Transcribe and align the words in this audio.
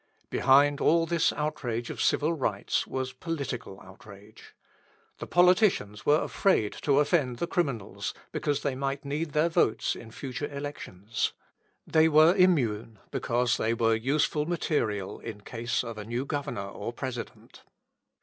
Behind 0.31 0.81
all 0.81 1.05
this 1.05 1.31
outrage 1.31 1.91
of 1.91 2.01
civil 2.01 2.33
rights 2.33 2.87
was 2.87 3.13
political 3.13 3.79
outrage. 3.81 4.55
The 5.19 5.27
politicians 5.27 6.07
were 6.07 6.23
afraid 6.23 6.73
to 6.81 6.97
offend 6.99 7.37
the 7.37 7.45
criminals, 7.45 8.11
because 8.31 8.63
they 8.63 8.73
might 8.73 9.05
need 9.05 9.33
their 9.33 9.47
votes 9.47 9.95
in 9.95 10.09
future 10.09 10.51
elections. 10.51 11.33
They 11.85 12.09
were 12.09 12.35
immune, 12.35 12.97
because 13.11 13.57
they 13.57 13.75
were 13.75 13.93
useful 13.93 14.47
material 14.47 15.19
in 15.19 15.41
case 15.41 15.83
of 15.83 15.99
a 15.99 16.03
new 16.05 16.25
governor 16.25 16.65
or 16.67 16.91
President. 16.91 17.61